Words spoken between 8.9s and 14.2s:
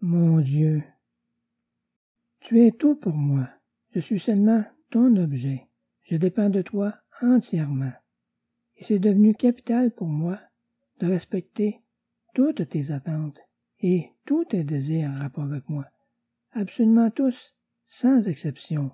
devenu capital pour moi de respecter toutes tes attentes et